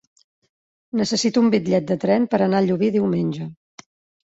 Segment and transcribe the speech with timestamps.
[1.01, 3.49] Necessito un bitllet de tren per anar a Llubí diumenge.